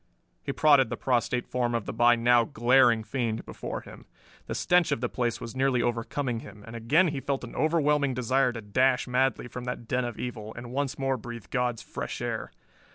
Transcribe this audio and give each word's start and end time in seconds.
He 0.41 0.51
prodded 0.51 0.89
the 0.89 0.97
prostrate 0.97 1.45
form 1.45 1.75
of 1.75 1.85
the 1.85 1.93
by 1.93 2.15
now 2.15 2.43
glaring 2.43 3.03
fiend 3.03 3.45
before 3.45 3.81
him. 3.81 4.07
The 4.47 4.55
stench 4.55 4.91
of 4.91 4.99
the 4.99 5.07
place 5.09 5.39
was 5.39 5.55
nearly 5.55 5.83
overcoming 5.83 6.39
him, 6.39 6.63
and 6.65 6.75
again 6.75 7.09
he 7.09 7.19
felt 7.19 7.43
an 7.43 7.53
overwhelming 7.53 8.15
desire 8.15 8.51
to 8.53 8.61
dash 8.61 9.07
madly 9.07 9.47
from 9.47 9.65
that 9.65 9.87
den 9.87 10.03
of 10.05 10.17
evil, 10.17 10.55
and 10.55 10.71
once 10.71 10.97
more 10.97 11.17
breathe 11.17 11.45
God's 11.51 11.83
fresh 11.83 12.19
air. 12.19 12.51